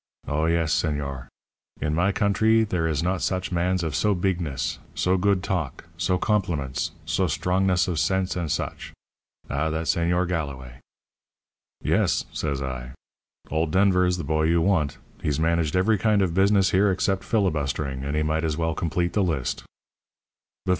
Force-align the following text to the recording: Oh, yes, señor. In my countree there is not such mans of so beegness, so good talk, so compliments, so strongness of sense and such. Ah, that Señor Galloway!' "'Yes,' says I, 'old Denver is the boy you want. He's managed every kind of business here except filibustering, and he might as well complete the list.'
Oh, 0.27 0.45
yes, 0.47 0.73
señor. 0.73 1.27
In 1.79 1.93
my 1.93 2.11
countree 2.11 2.63
there 2.67 2.87
is 2.87 3.03
not 3.03 3.21
such 3.21 3.51
mans 3.51 3.83
of 3.83 3.93
so 3.93 4.15
beegness, 4.15 4.79
so 4.95 5.15
good 5.15 5.43
talk, 5.43 5.83
so 5.95 6.17
compliments, 6.17 6.89
so 7.05 7.27
strongness 7.27 7.87
of 7.87 7.99
sense 7.99 8.35
and 8.35 8.51
such. 8.51 8.93
Ah, 9.47 9.69
that 9.69 9.85
Señor 9.85 10.27
Galloway!' 10.27 10.79
"'Yes,' 11.83 12.25
says 12.33 12.63
I, 12.63 12.93
'old 13.51 13.69
Denver 13.69 14.07
is 14.07 14.17
the 14.17 14.23
boy 14.23 14.45
you 14.45 14.59
want. 14.59 14.97
He's 15.21 15.39
managed 15.39 15.75
every 15.75 15.99
kind 15.99 16.23
of 16.23 16.33
business 16.33 16.71
here 16.71 16.89
except 16.91 17.23
filibustering, 17.23 18.03
and 18.03 18.15
he 18.15 18.23
might 18.23 18.43
as 18.43 18.57
well 18.57 18.73
complete 18.73 19.13
the 19.13 19.21
list.' 19.21 19.63